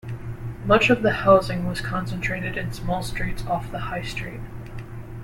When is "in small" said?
2.57-3.03